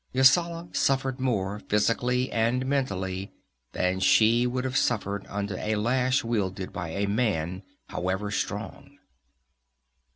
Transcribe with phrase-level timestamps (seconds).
[0.15, 3.31] Yasala suffered more, physically and mentally,
[3.73, 8.97] than she would have suffered under a lash wielded by a man, however strong.